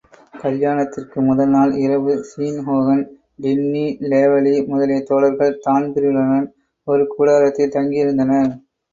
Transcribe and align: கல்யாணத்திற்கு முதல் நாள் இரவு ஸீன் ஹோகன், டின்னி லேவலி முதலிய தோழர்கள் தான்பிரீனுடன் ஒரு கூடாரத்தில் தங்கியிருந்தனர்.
கல்யாணத்திற்கு 0.41 1.17
முதல் 1.21 1.51
நாள் 1.51 1.73
இரவு 1.77 2.13
ஸீன் 2.29 2.57
ஹோகன், 2.67 3.03
டின்னி 3.43 3.83
லேவலி 4.11 4.53
முதலிய 4.67 5.01
தோழர்கள் 5.01 5.59
தான்பிரீனுடன் 5.65 6.47
ஒரு 6.87 7.05
கூடாரத்தில் 7.07 7.73
தங்கியிருந்தனர். 7.77 8.51